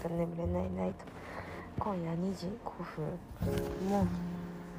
[0.00, 1.04] と眠れないナイト
[1.78, 3.04] 今夜2時5分。
[3.88, 4.06] も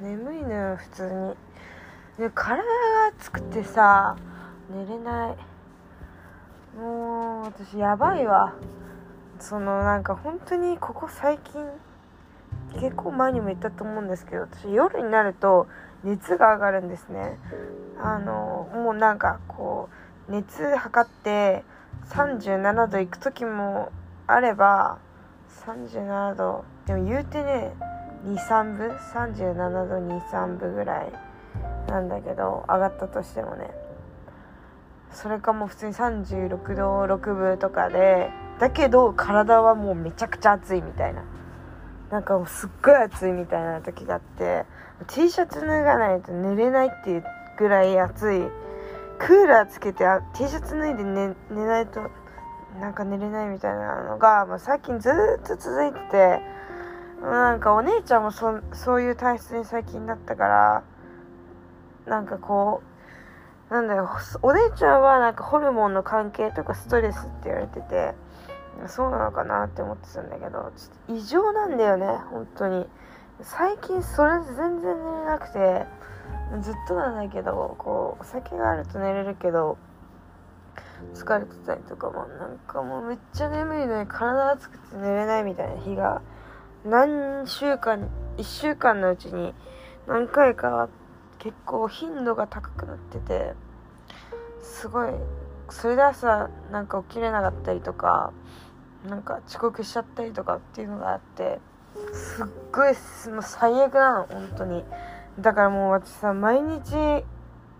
[0.00, 1.36] う眠いのよ普通
[2.18, 2.24] に。
[2.24, 2.64] で体が
[3.18, 4.16] 熱くてさ
[4.70, 5.36] 寝れない。
[6.76, 8.54] もう私やばいわ。
[9.38, 11.66] そのなんか本当にここ最近
[12.80, 15.66] 結構前にも言ったと思うんですけど私夜になると
[16.04, 17.38] 熱が上がるんですね。
[18.00, 19.88] あのもうなんかこ
[20.28, 21.64] う熱測って
[22.10, 23.90] 37度いく時も
[24.26, 24.98] あれば
[25.66, 27.72] 37度でも言うてね
[28.24, 29.54] 23分37
[29.88, 31.12] 度23分ぐらい
[31.88, 33.70] なんだけど上がったとしてもね。
[35.12, 41.22] それかもう普通に36度6分とかでだけど体はもうめちゃくちゃ暑いみたいな。
[42.10, 44.66] なんかもうすっごい暑いみたいな時があって
[45.08, 47.24] T シャツ脱がないと寝れないっていう
[47.58, 48.42] ぐらい暑い。
[49.18, 52.10] クーラーつけてあ T シャツ脱いで寝寝ないと
[52.80, 55.10] なんか寝れないみたいなのが、まあ、最近ず
[55.42, 56.40] っと続いてて
[57.22, 60.84] なんかお姉ちゃんもそそういう体質に最近なったから
[62.06, 62.82] なんかこ
[63.70, 64.08] うなんだよ
[64.42, 68.14] お姉ちゃんはなんかホルモンの関係とかストレスって言われてて
[68.88, 70.72] そうなのかなって思ってたんだけどちょっ
[71.06, 72.86] と異常なんだよね本当に。
[73.40, 75.86] 最近それ全然寝れなくて
[76.60, 79.78] ずっとなんだけどこうお酒があると寝れるけど
[81.14, 86.22] 疲れてたりとかもなんかもうめっちゃ眠いのに体熱くて寝れないみたいな日が
[86.84, 89.54] 何週間1週間のうちに
[90.06, 90.88] 何回か
[91.38, 93.54] 結構頻度が高くなってて
[94.60, 95.10] すごい
[95.70, 98.32] それで朝なんか起きれなかったりとか
[99.08, 101.60] なんか遅刻しちゃったりとかっていうのがあって
[102.12, 102.92] すっごい
[103.32, 104.84] もう最悪なの本当に。
[105.38, 107.24] だからもう私さ毎日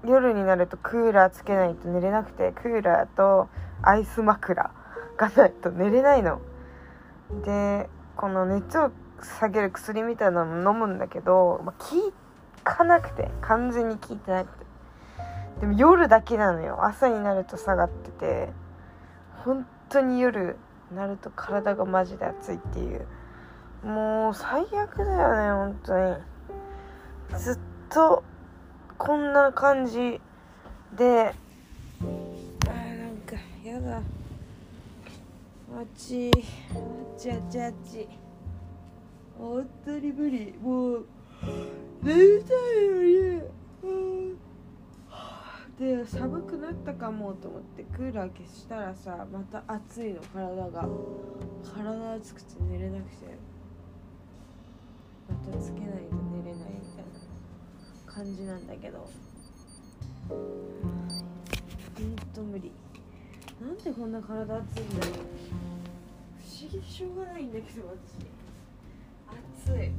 [0.04, 3.48] 夜になるとクーラーつけないと寝れなくてクーラーと
[3.82, 4.70] アイス枕
[5.16, 6.40] がないと寝れないの。
[7.44, 8.90] でこの熱を
[9.22, 12.12] 下げる薬みたいなの飲むんだけど、まあ、効
[12.64, 14.62] かなくて完全に効いてなくて。
[15.60, 16.84] でも夜だけなのよ。
[16.84, 18.52] 朝になると下がってて
[19.44, 20.56] 本当に夜
[20.92, 23.06] なると体がマジで熱いっていう。
[23.84, 26.16] もう最悪だよね本当に。
[27.38, 27.58] ずっ
[27.88, 28.24] と
[29.04, 30.20] こんな感じ
[30.96, 31.34] で。
[31.98, 33.96] あーなんかやだ。
[33.96, 34.02] あっ
[35.96, 37.60] ちあっちあっち。
[37.60, 38.08] あっち
[39.36, 40.54] 本当に無理。
[40.62, 41.06] もう
[42.00, 43.44] 眠たいよね
[45.76, 50.20] で寒くなったかもと思ってクーラー消したらさまた暑いの。
[50.32, 50.88] 体が。
[51.74, 53.36] 体熱くて寝れなくて。
[55.28, 55.91] またつけない。
[58.14, 59.08] 感じなんだけど。
[60.28, 62.70] ほんと無理。
[63.60, 65.14] なんでこんな体熱いんだろう。
[65.14, 68.26] 不思議でしょうがないんだけど私。
[69.66, 69.90] 暑い。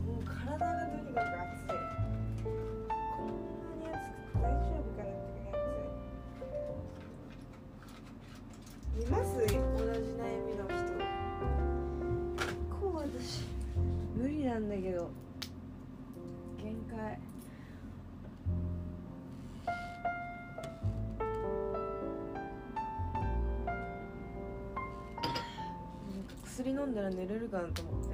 [26.84, 28.10] 飲んだら寝れるかなと思って。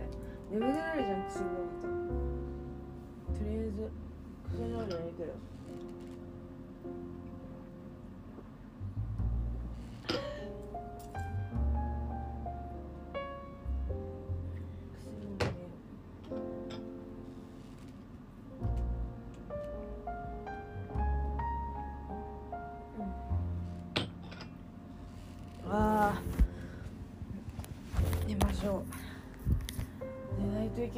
[0.52, 1.59] 眠れないじゃん薬飲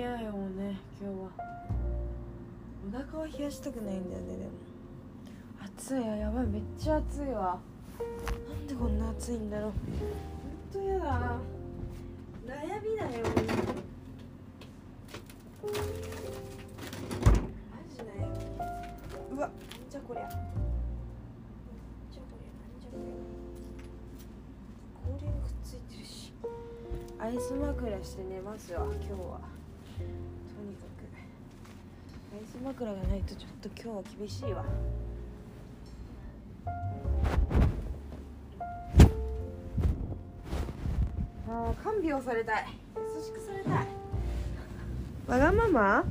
[0.01, 1.29] けないもんね今日は。
[2.88, 4.51] お腹は冷やしたくないんだよねでも。
[5.63, 6.47] 暑いややばい。
[6.47, 7.59] めっちゃ暑いわ。
[8.50, 9.71] なんでこんな暑いんだろう。
[10.74, 11.38] ほんとやだ。
[12.48, 13.24] 悩みだよ。
[15.62, 15.69] マ
[17.88, 19.51] ジ悩みうわ。
[19.88, 20.30] じゃこりゃ。
[22.12, 22.51] じゃこりゃ
[22.81, 23.13] じゃこりゃ。
[25.06, 26.33] 氷がくっついてるし。
[27.19, 29.50] アイス枕して寝ますわ今日は
[32.63, 34.63] 枕がないとちょっと今日は厳しいわ。
[41.50, 42.66] あー看病されたい。
[42.96, 43.88] 優しくされたい。
[45.28, 45.81] わがまま？
[45.81, 46.04] わ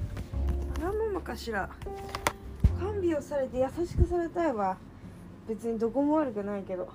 [0.83, 1.71] がままかしら。
[2.81, 4.77] 看病されて優しくされたいわ。
[5.49, 6.89] 別にどこも悪くないけど。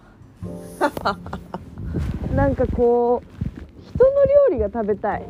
[2.36, 4.10] なんかこう人の
[4.52, 5.26] 料理が食べたい。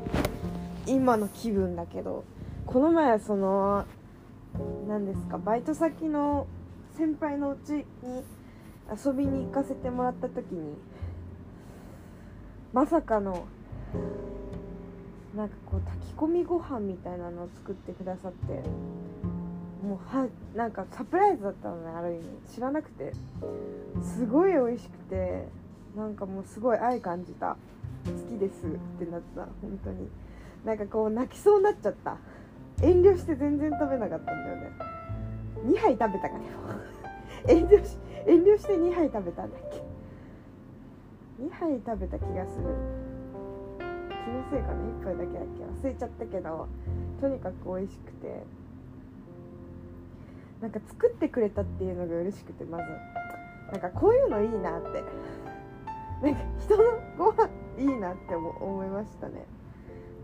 [0.88, 2.24] 今の気分だけど。
[2.66, 3.86] この前その
[4.88, 5.38] 何ですか？
[5.38, 6.48] バイト先の
[6.98, 7.86] 先輩のうちに
[9.06, 10.76] 遊びに行かせてもらった時に
[12.72, 13.48] まさかの
[15.36, 18.54] なんかこう炊き込みご飯みたいなのを作ってくださって
[19.86, 22.24] もうはなんかサプライズだったのねある意味。
[22.54, 23.14] 知らなくて。
[24.02, 25.48] すごい美味しくて
[25.96, 27.58] なんかもうすごい愛感じた。
[28.06, 29.42] 好きですってなった。
[29.62, 30.10] 本当に。
[30.64, 32.18] なんかこう泣きそうになっちゃった。
[32.82, 34.72] 遠慮して全然食べなかったんだよね。
[35.66, 36.40] 2杯食べたからよ
[37.48, 39.82] 遠慮し遠慮して2杯食べたんだっけ。
[41.44, 42.66] 2杯食べた気がする。
[44.10, 44.74] 気のせいかな。
[44.74, 45.88] 1杯だけだっけ。
[45.88, 46.68] 忘れちゃったけど
[47.22, 48.44] とにかく美味しくて。
[50.62, 52.84] なんか作ってくれたっていうのが嬉しくてまず。
[53.72, 55.04] なんかこういうのいいなって。
[56.22, 56.84] なんか人の
[57.18, 59.46] ご飯いいなって思いましたね。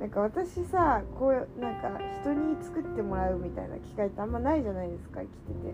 [0.01, 5.73] なんか私さこうなんか人に作ってもらうみたいな機会ってあんまないじゃないですか生きてて。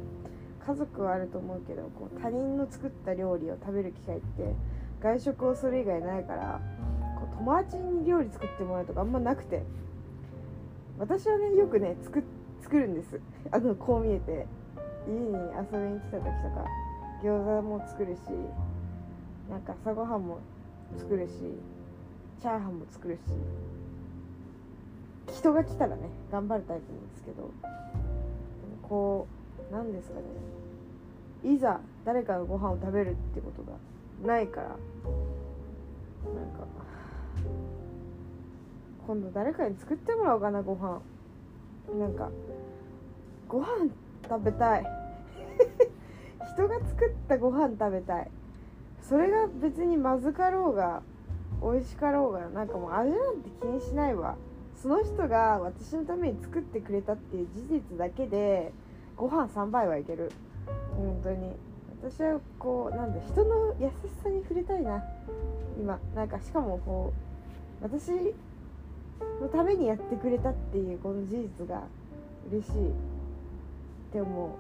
[0.68, 4.54] 家族はあると思うけどこう他人の作った料理を食べる機会って
[5.02, 6.60] 外食をする以外ないから
[7.18, 9.64] こう友達に料理作ってもらうとかあんまなくて。
[11.00, 12.22] 私はねよくね作
[12.62, 13.22] 作るんです。
[13.52, 14.46] あのこう見えて。
[15.08, 16.66] 家に遊びに来た時とか
[17.24, 18.20] 餃子も作るし
[19.50, 20.40] なんか朝ごはんも
[20.98, 21.32] 作るし
[22.42, 23.77] チャーハンも作るし。
[25.34, 27.52] 人が来たらね頑張るタイプなんですけど
[28.84, 29.28] こ
[29.70, 30.22] う何ですかね。
[31.44, 33.74] いざ誰かのご飯を食べるってことが
[34.26, 36.68] ないからなんか
[39.06, 41.02] 今度誰かに作ってもらおうかなご飯。
[41.98, 42.30] なんか
[43.48, 43.90] ご飯
[44.28, 44.86] 食べたい。
[46.54, 48.32] 人が作ったご飯食べたい。
[49.02, 51.02] それが別にまずかろうが
[51.62, 54.36] 美味しかろうがなんかもう味なんて気にしないわ。
[54.82, 58.72] その人が私のために作ってくれたっていう事実だけで
[59.16, 60.32] ご飯3杯はいける。
[60.96, 61.54] 本当に。
[62.04, 63.92] 私はこうなんだ人の優し
[64.22, 65.04] さに触れたいな。
[65.80, 66.00] 今。
[66.14, 67.12] なんかしかもこ
[67.82, 68.12] う私
[69.42, 71.84] のためにやってくれたっていうこの事実が
[72.52, 74.14] 嬉しい。
[74.14, 74.58] でも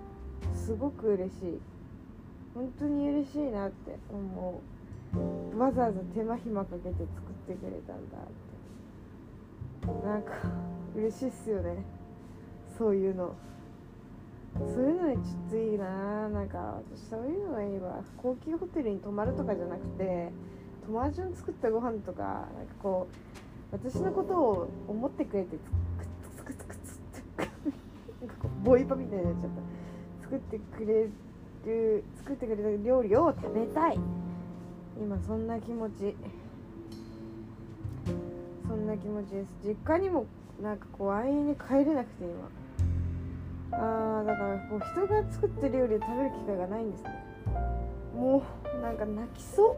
[0.55, 1.59] すごく嬉しい。
[2.55, 4.61] 本当に嬉しいなって思
[5.53, 5.59] う。
[5.59, 7.05] わざわざ手間暇かけて作っ
[7.47, 8.56] てくれたんだって。
[10.03, 10.33] なんか
[10.95, 11.83] 嬉しいっすよね。
[12.77, 13.35] そういうの。
[14.57, 18.03] そういうのにちょっといいななんか私そういうのがいいわ。
[18.17, 20.31] 高級ホテルに泊まるとかじゃなくて
[20.85, 22.47] 友達の作ったご飯とかなんか
[22.81, 23.15] こう
[23.71, 25.57] 私のことを思ってくれて
[26.37, 26.75] つくつくつく
[27.11, 27.49] つくなん
[28.29, 29.49] かこうボイパみたいになっちゃっ
[30.21, 31.09] た作ってくれ
[31.65, 33.99] る作ってくれた料理を食べたい
[34.99, 36.15] 今そんな気持ち
[38.67, 39.47] そんな気持ちです。
[39.63, 40.25] 実家にも
[40.61, 42.49] なんかこう安易に帰れなくて今。
[43.71, 47.09] あーだからこう人が作ってる料理を食べる機会がないんですね。
[48.15, 48.43] も
[48.77, 49.77] うなんか泣きそう。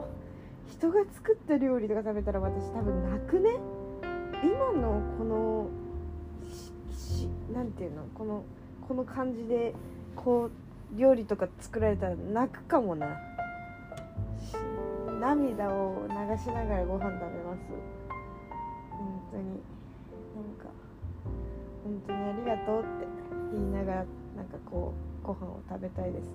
[0.71, 3.57] 人が作った料理とか食べたら私多分泣くね。
[4.44, 5.68] 今のこの
[7.53, 8.03] 何ていうの？
[8.15, 8.44] この
[8.88, 9.74] この感じで
[10.15, 13.07] こう料理とか作られたら泣くかもな。
[15.19, 17.59] 涙を流しながらご飯食べます。
[19.31, 19.56] 当になん
[20.57, 20.69] か
[21.83, 22.88] 本当にありがとうって
[23.54, 24.06] 言いながら
[24.36, 24.94] なんかこ
[25.24, 26.31] うご飯を食べたいですね。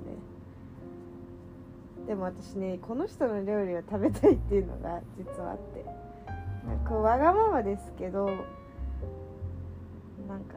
[2.07, 5.85] でも私ねこの人の料理を食べたいっていうのが実はあって。
[6.67, 8.25] なんかわがままですけど
[10.27, 10.57] なんか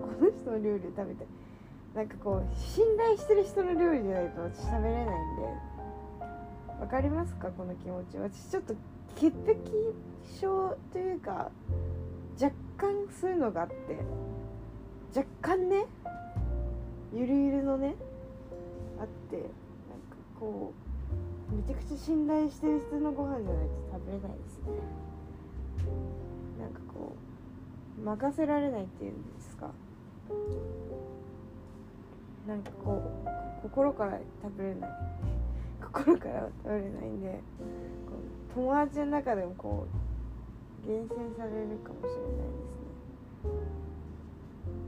[0.00, 1.26] この人の料理を食べたい。
[1.94, 5.42] なんかこう信頼してる人の料理じゃないと私食べれないんで。
[6.80, 7.48] わかりますか？
[7.48, 8.16] この気持ち。
[8.16, 8.74] 私ちょっと
[9.16, 9.54] 潔癖
[10.40, 11.50] 症というか
[12.40, 13.74] 若干そういうのがあって
[15.14, 15.86] 若干ね
[17.12, 17.94] ゆるゆるのね
[18.98, 19.50] あってなんか
[20.38, 20.72] こ
[21.52, 24.64] うめちゃくちゃ信頼してる人のご飯じゃないと食べれないですね。
[26.60, 27.16] なんかこ
[27.98, 29.70] う任せられないっていうんですか。
[32.46, 34.90] なんかこう心から食べれない。
[35.92, 37.40] 心から食べれないんで
[38.06, 38.14] こ
[38.50, 39.86] う友達の中でもこ
[40.84, 42.90] う厳選されるかもしれないですね。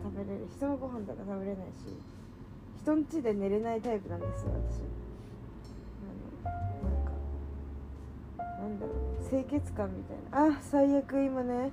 [0.02, 1.96] 食べれる人のご飯とか食べれないし
[2.82, 4.82] 人ん家で寝れないタイプなんですよ私。
[6.02, 7.12] あのなんか
[8.60, 10.56] なんだろう清潔感みたいな。
[10.56, 11.70] あ最悪今ね。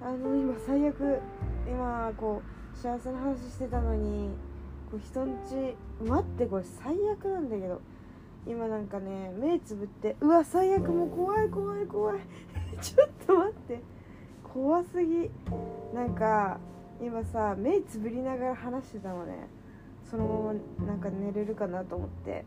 [0.00, 1.20] あの今最悪
[1.66, 2.42] 今こ
[2.74, 4.30] う幸せな話してたのに
[4.90, 7.80] こう人んち待ってこれ最悪なんだけど。
[8.46, 12.18] 今なんかね目つぶってうわ最悪もう怖い怖い怖い。
[12.80, 13.80] ちょっと待って。
[14.42, 15.30] 怖すぎ。
[15.94, 16.58] なんか
[17.00, 19.48] 今さ目つぶりながら話してたのね。
[20.04, 20.52] そのま
[20.84, 22.44] まなんか寝れるかなと思って。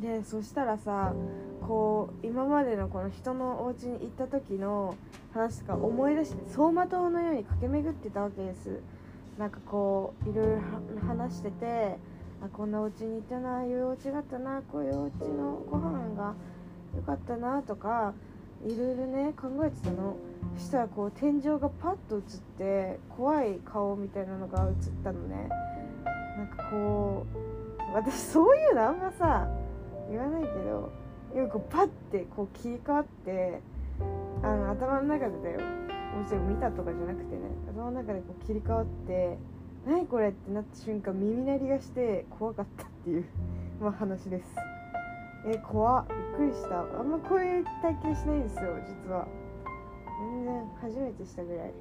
[0.00, 1.14] でそしたらさ
[1.66, 4.94] こう今までのこの人のお家に行った時の
[5.32, 8.80] 話とか思い出して走馬灯のように駆け巡ってたわけです。
[9.38, 10.60] なんかこういろいろ
[11.06, 11.98] 話してて
[12.42, 16.34] あこんなお家に行ったなああいうお家があったなこういうお家のご飯が
[16.94, 18.14] 良かったなとか
[18.64, 20.16] いろいろね考えてたの。
[20.56, 22.22] そしたらこう天井がパッと映っ
[22.58, 24.74] て怖い顔みたいなのが映っ
[25.04, 25.48] たのね。
[26.36, 27.26] なんかこ
[27.90, 29.48] う私そういうのあんまさ
[30.10, 30.92] 言わないけど
[31.34, 33.60] 今こうパッてこう切り替わって
[34.42, 35.60] あの頭の中でだよ。
[36.16, 39.36] もちろん見たとかじゃなくてね頭の中でこう切り替わって
[39.86, 40.30] 何これ？
[40.30, 43.24] ってなった瞬間耳鳴りがして怖かったっていう
[43.80, 44.56] まあ話です
[45.46, 46.06] え怖っ。
[46.38, 46.80] びっくりした。
[46.80, 49.28] あんまこういう体験しないんですよ実は。
[50.18, 51.72] 全然初めてしたぐらい。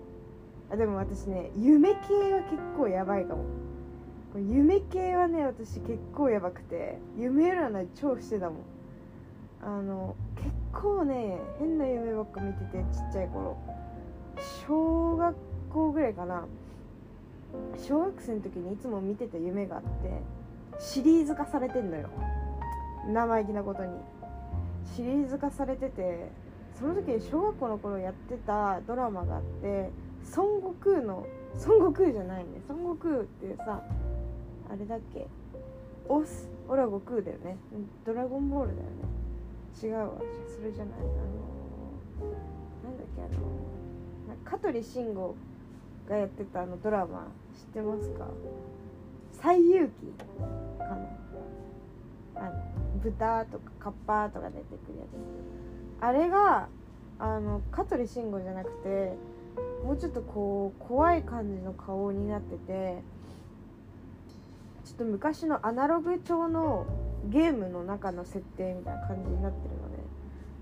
[0.72, 3.44] あでも私ね夢系は結構やばいかも。
[4.36, 8.58] 夢系はね私結構やばくて夢占い超してたもん。
[9.64, 13.58] あの結構ね変な夢ばっか見ててちっちゃい頃。
[14.68, 15.36] 小学
[15.74, 16.46] 校ぐらいかな
[17.78, 20.22] 小学生の時にいつも見てた夢があって
[20.80, 22.10] シリーズ化されてんのよ。
[23.08, 23.92] 生意気なことに。
[24.96, 26.30] シリーズ化されてて
[26.80, 29.90] その時小学校の頃やってたドラマがあって
[30.36, 31.26] 孫悟空の
[31.66, 32.62] 孫悟空じゃないね。
[32.68, 33.82] 孫悟空っていうさ
[34.70, 35.28] あれだっけ？
[36.08, 36.50] オス？
[36.68, 37.58] オラ悟空だよね。
[38.06, 38.94] ドラゴンボールだよね。
[39.84, 40.12] 違うわ。
[40.56, 41.00] それじゃない。
[41.00, 41.08] あの
[42.84, 43.22] なんだっけ？
[43.22, 45.36] あの香取慎吾
[46.10, 48.28] がやってたあのドラマ知ってますか？
[49.42, 50.08] 西遊記
[50.80, 50.96] かな。
[52.38, 52.52] あの
[53.02, 56.04] 豚とかカッパとか出てくるやつ。
[56.04, 56.68] あれが
[57.18, 59.14] あの香取慎吾じゃなくて
[59.86, 63.02] もうちょっとこう怖い感じの顔になってて
[64.84, 66.86] ちょっと昔のアナログ調の
[67.30, 69.98] ゲームの中の設定みたいな感じになってるので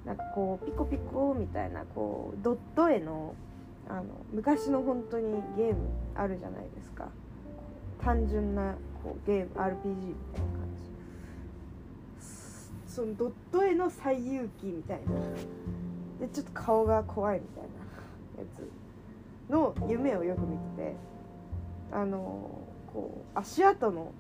[0.06, 3.34] なんかこうピコピコみたいなこうドット絵の
[3.90, 7.10] あの昔の本当にゲームあるじゃないですか。
[8.02, 12.24] 単純なこうゲーム RPG みたいな感じ。
[12.88, 16.26] そのドット絵の最遊記みたいな。
[16.26, 17.70] でちょっと顔が怖いみたいな
[18.42, 21.14] やつの夢をよく見てて。
[21.96, 22.50] あの
[22.92, 24.14] こう足跡の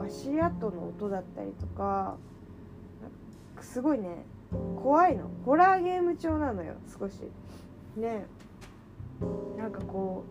[0.00, 2.16] 足跡の音だったりとか
[3.60, 4.24] すごいね
[4.80, 5.28] 怖いの。
[5.44, 7.14] ホラーゲーム調なのよ少し。
[7.96, 8.26] ね。
[9.56, 10.24] なんかこ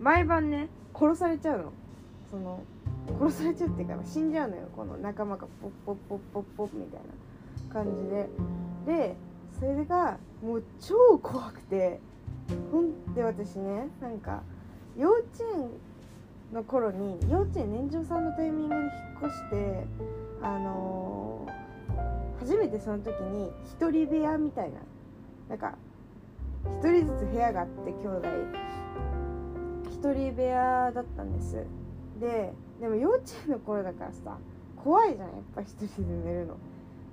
[0.00, 1.72] う毎晩ね殺されちゃうの。
[2.30, 2.62] その
[3.20, 4.68] 殺されちゃうっていうか死んじゃうのよ。
[4.74, 7.00] この仲間がポッポッポッポッポッみたい
[7.68, 8.28] な感じで。
[8.86, 9.16] で
[9.58, 12.00] それがもう超怖くて。
[12.70, 14.42] ほんで私ねなんか
[14.96, 15.70] 幼稚園
[16.52, 18.90] の頃に幼稚園年長さんのタイミングで引っ
[19.26, 19.86] 越して
[20.42, 24.78] あのー、初めてその時に1人部屋みたいな。
[25.48, 25.76] なんか
[26.64, 28.28] 1人ずつ部屋があって兄弟。
[30.02, 31.64] 1人部屋だったんです。
[32.20, 34.38] ででも幼稚園の頃だからさ
[34.76, 36.56] 怖いじゃんやっぱ1人で寝るの。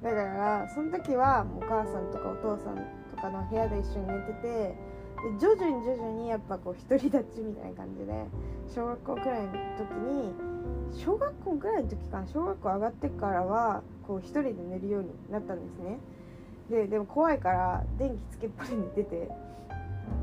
[0.01, 2.77] だからその時はお母さんとかお父さん
[3.15, 4.75] とかの部屋で一緒に寝ててで
[5.39, 8.25] 徐々に徐々にやっぱこう独り立ちみたいな感じで
[8.73, 10.33] 小学校くらいの時に
[10.93, 15.99] 小学校くらいの時かな小学校上がってからはこう一人で寝るようになったんですね。
[16.69, 19.29] ででも怖いから電気つけっぱりに出て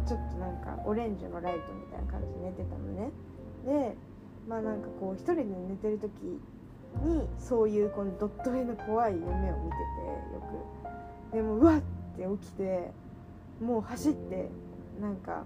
[0.07, 3.11] ちょっとなんかオレンジのライトみたいな感じで寝てたのね。
[3.65, 3.97] で
[4.49, 6.13] まあなんかこう一人で寝てる時
[7.03, 9.53] にそういうこのドット絵の怖い夢を見てて
[10.35, 10.41] よ
[11.33, 11.37] く。
[11.37, 11.81] でもうわっ
[12.17, 12.93] て起きて
[13.61, 14.49] もう走って
[15.01, 15.45] なんか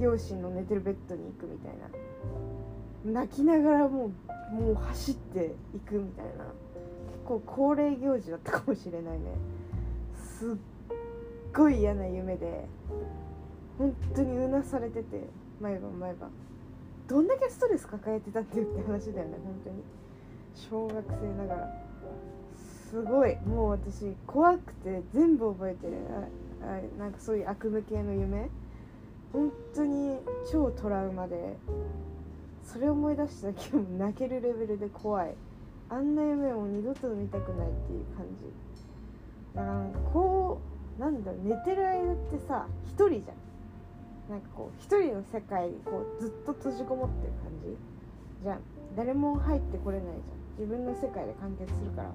[0.00, 3.20] 両親の寝てるベッドに行くみたいな。
[3.20, 4.10] 泣きながらも
[4.52, 6.44] うもう走っていくみたいな。
[6.44, 9.32] 結構恒例行事だったかもしれないね。
[10.38, 10.56] すっ
[11.54, 12.66] ごい嫌な夢で
[13.78, 15.28] 本当にうなされてて
[15.60, 16.30] 毎晩毎晩。
[17.08, 19.82] どんだけストレス抱えてたっていうって話だよね本当に。
[20.54, 21.82] 小学生ながら。
[22.90, 23.36] すごい。
[23.46, 25.94] もう私怖くて全部覚えてる。
[26.98, 28.50] なんかそういう悪夢系の夢。
[29.32, 30.18] 本当に
[30.50, 31.56] 超トラウマで
[32.62, 35.34] それ思い出しただけでも泣けるレベルで怖い。
[35.88, 38.65] あんな夢を二度と見たくないっていう感じ。
[39.56, 40.60] なんかこ
[40.98, 44.30] うなんだろう寝てる間ってさ一人じゃん。
[44.30, 47.76] なんかこう一人の世界にこうずっと閉じこもってる感じ。
[48.42, 48.60] じゃん。
[48.96, 50.20] 誰も入ってこれないじゃん。
[50.58, 52.10] 自分の世界で完結するから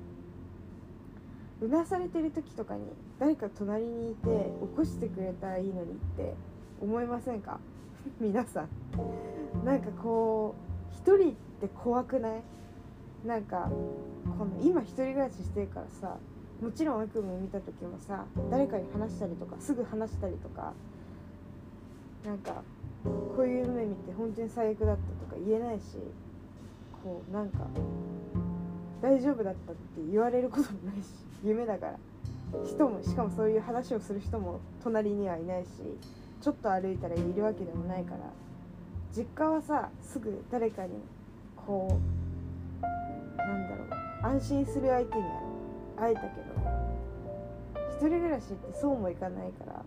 [1.61, 2.81] うなされてる時とかに
[3.19, 4.27] 誰か隣にいて
[4.61, 6.33] 起こしてくれたらいいのにって
[6.81, 7.59] 思いませんか？
[8.19, 8.67] 皆さん。
[9.65, 10.55] なんかこ
[10.91, 12.41] う一人って怖くない？
[13.25, 13.69] なんか
[14.37, 16.17] この今一人暮らししてるからさ
[16.61, 20.73] もちろん悪夢見た時もさ誰かに話したりとかすぐ話したりとか
[22.23, 22.61] なんか
[23.03, 25.97] こういう夢見て本当に最悪だったとか言えないし
[27.03, 27.59] こうなんか
[29.01, 31.07] 大丈夫だったって言われることもないし
[31.43, 31.97] 夢だから。
[32.65, 35.69] 人もしかもそういう話をする人も隣にはいないし
[36.41, 38.17] ちょっと歩いたらいるわけでもないから
[39.15, 40.89] 実家はさすぐ誰かに
[41.55, 41.99] こ
[42.81, 42.81] う
[43.37, 45.23] なんだろう安心する相手に
[46.01, 46.33] 会えたけど
[47.91, 49.85] 一人暮らしってそうもいかないから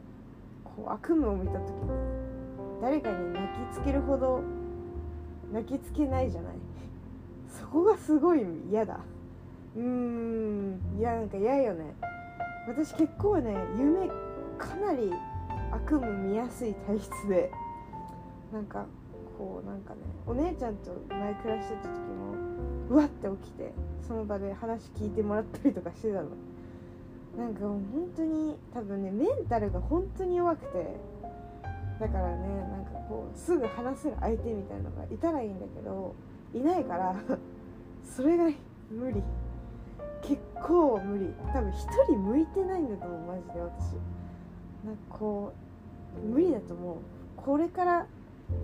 [0.64, 1.90] こう悪夢を見た時に
[2.80, 4.40] 誰かに泣きつけるほど
[5.52, 6.52] 泣きつけないじゃない。
[7.48, 8.98] そこがすごい嫌だ。
[9.76, 11.94] うーんいやなんか嫌よね。
[12.68, 14.08] 私結構ね夢
[14.58, 15.12] かなり
[15.72, 17.50] 悪夢見やすい体質で
[18.52, 18.86] なんか
[19.38, 22.33] こうなんかねお姉ちゃんと前暮らしてた時も
[22.90, 23.72] うわって起きて
[24.06, 26.28] その場で話聞いてもらったりとかしてたの。
[27.38, 30.86] なんかもう本当に多分ねメンタルが本当に弱くて
[31.98, 36.14] だからねなんかこうすぐ話せる相手みたいなのがいたらいいんだけど
[36.52, 37.16] いないから
[38.04, 38.44] それが
[38.90, 39.22] 無理。
[40.22, 41.34] 結構無理。
[41.52, 43.94] 多分一人向いてないんだと思うマジで私。
[44.86, 45.52] なんかこ
[46.24, 46.96] う無理だと思う。
[47.36, 48.06] これから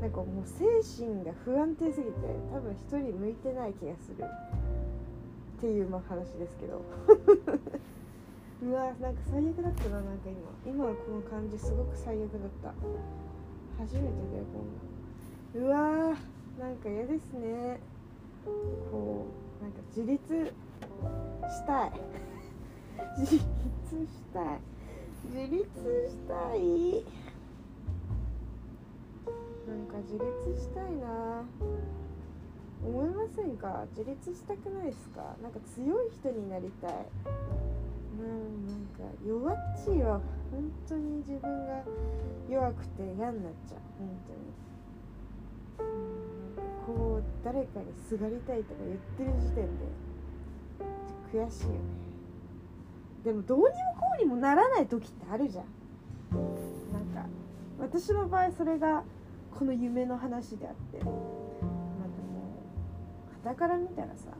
[0.01, 0.65] なんかもう精
[1.05, 2.13] 神が不安定すぎて
[2.53, 4.25] 多分一人向いてない気がする。
[5.59, 6.83] っていうまあ話ですけど。
[8.63, 10.29] うわなんか最悪だったななんか
[10.65, 10.73] 今。
[10.73, 12.75] 今のこの感じすごく最悪だった。
[13.79, 14.45] 初めてだよ
[15.55, 15.69] こんな。
[15.69, 17.81] うわーなんか嫌ですね。
[18.91, 19.27] こ
[19.61, 20.53] うなんか 自立
[21.49, 21.93] したい。
[23.19, 23.45] 自立
[24.07, 24.61] したい。
[25.25, 27.05] 自立したい。
[29.71, 31.45] なんか自立したいな。
[32.83, 33.87] 思いませんか？
[33.97, 35.37] 自立したくないですか？
[35.43, 36.93] なんか強い人になりたい。
[38.19, 41.85] うんなんか弱っちいは本当に自分が
[42.51, 43.79] 弱くて嫌になっちゃう。
[43.99, 44.09] 本
[45.79, 45.91] 当に。
[45.93, 46.21] うん
[46.87, 49.85] こう誰かにすがりたいとか言ってる時点で
[51.33, 51.79] 悔しいよね。
[53.25, 55.65] でもどうにもこうにもならない時ってあるじゃん。
[56.93, 57.29] なんか
[57.79, 59.05] 私の場合それが
[59.59, 62.63] この夢の話であってまあでも
[63.45, 64.31] 傍から見たらさ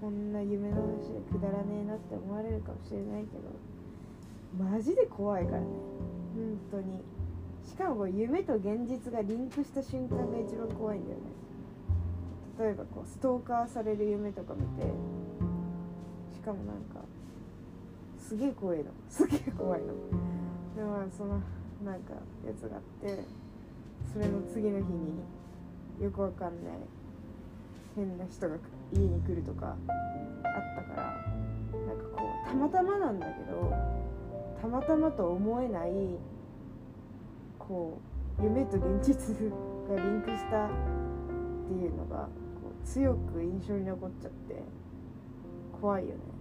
[0.00, 3.50] こんな夢の話でくだらねえなって思われるかもしれないけど
[4.56, 5.66] マジで怖いからね。
[6.34, 7.02] 本当に。
[7.64, 11.24] しかも夢と現実がリンクした瞬間が一番怖いんだよね。
[12.58, 14.86] 例えばこうストーカーされる夢とか見て
[16.34, 17.04] しかもなんか
[18.18, 18.84] すげえ怖いの。
[19.08, 19.86] すげえ怖いの。
[20.76, 21.40] でもその
[21.84, 22.14] なんか
[22.46, 23.24] やつがあって
[24.12, 25.22] それの次の日に
[26.02, 26.74] よくわかんない
[27.94, 28.56] 変な人が
[28.92, 31.28] 家に来るとかあったから
[31.86, 33.72] なんかこうたまたまなんだけど
[34.60, 35.92] たまたまと思えない
[37.58, 37.98] こ
[38.40, 39.36] う夢と現実
[39.88, 40.68] がリンクしたっ
[41.66, 42.28] ていうのがこ
[42.82, 44.62] う強く印象に残っちゃって
[45.80, 46.37] 怖いよね。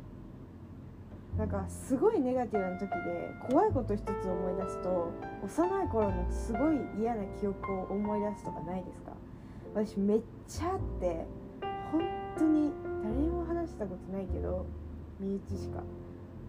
[1.38, 5.12] なんかすごいネガティブな時で怖いこと一つ思い出すと
[5.44, 9.12] 幼い頃のすごい嫌な記憶を思い出すとかないですか？
[9.76, 11.26] 私めっちゃあって
[11.92, 12.02] 本
[12.38, 12.72] 当に
[13.04, 14.66] 誰にも話したことないけど
[15.20, 15.84] 身内しか。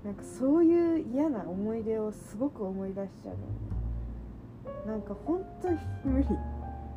[0.05, 3.35] なんかそういう嫌な思い出をすごく思い出しちゃう
[4.87, 4.93] の。
[4.93, 6.27] なんか本当に無理。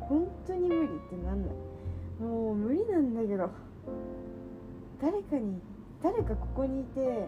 [0.00, 2.22] 本当に無理ってなんない。
[2.22, 3.50] もう無理なんだけど。
[5.00, 5.60] 誰かに
[6.02, 7.26] 誰かここにいて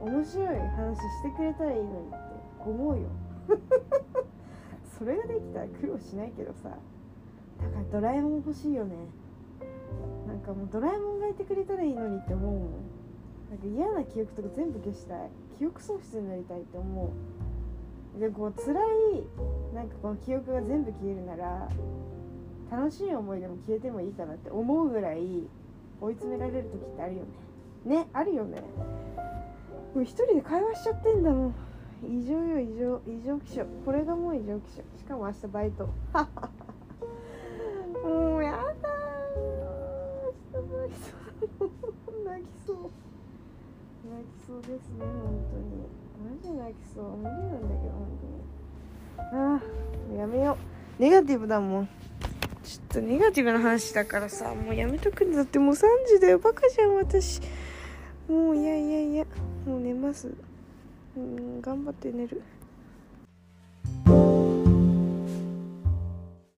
[0.00, 2.16] 面白い話してくれたらいいのにって
[2.64, 3.08] 思うよ。
[4.98, 6.68] それができたら苦労しないけどさ。
[6.68, 8.94] だからドラえもん欲しいよね。
[10.26, 12.62] なんかもうドラえもんがいてくれたらいいのにって思うもん。
[13.50, 15.30] なんか嫌な記憶とか全部消したい。
[15.58, 18.20] 記憶喪失になりたいって思う。
[18.20, 19.26] でこう辛い
[19.74, 21.68] なんかこの記憶が全部消えるなら
[22.70, 25.46] 楽しい思い出も消えてもいいかなって思うぐらい
[26.00, 27.22] 追い詰められる時ってあるよ
[27.84, 27.96] ね。
[27.96, 28.62] ねあるよね。
[29.94, 31.54] もう一人で会話しちゃってんだもん。
[32.04, 33.64] 異常よ異常異常気象。
[33.84, 34.82] これがもう異常気象。
[34.98, 35.86] しかも明日バイト。
[38.04, 38.58] もうやだ
[40.52, 41.70] 明日バイト
[42.24, 42.76] 泣きそう。
[44.10, 44.60] 泣きそう。
[44.62, 45.08] ですね本
[45.50, 45.88] 当に。
[46.22, 47.16] マジ泣きそう。
[47.16, 49.42] 無理なんだけど本当に。
[49.42, 49.60] あ
[50.12, 50.58] あやめよ
[50.98, 51.02] う。
[51.02, 51.88] ネガティブだもん。
[52.62, 55.58] ちょっとネガティブな話だからさもうやめとくんだって。
[55.58, 57.40] もう3時だよバカじゃん私。
[58.28, 59.26] もういやいやいや。
[59.66, 60.32] もう寝ます。
[61.16, 62.40] うん頑張って寝る。